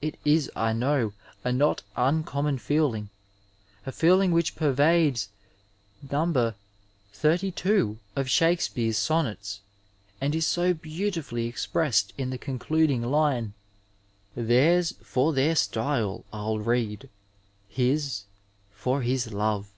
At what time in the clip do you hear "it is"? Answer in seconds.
0.00-0.50